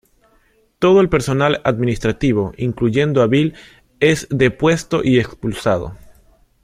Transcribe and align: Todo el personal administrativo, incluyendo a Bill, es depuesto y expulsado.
Todo 0.79 0.99
el 0.99 1.09
personal 1.09 1.61
administrativo, 1.63 2.53
incluyendo 2.57 3.21
a 3.21 3.27
Bill, 3.27 3.53
es 3.99 4.27
depuesto 4.31 5.01
y 5.03 5.19
expulsado. 5.19 5.95